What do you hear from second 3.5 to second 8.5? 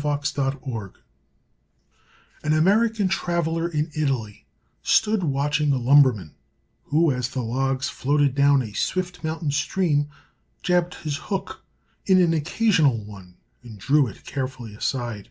in Italy stood watching a lumberman who, as the logs floated